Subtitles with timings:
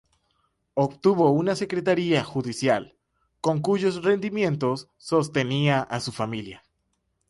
[0.73, 2.97] Obtuvo una Secretaria judicial,
[3.39, 6.63] con cuyos rendimientos sostenía a su familia.